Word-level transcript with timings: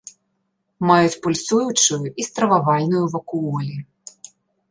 Маюць 0.91 1.19
пульсуючую 1.25 1.99
і 2.23 2.25
стрававальную 2.29 3.01
вакуолі. 3.13 3.77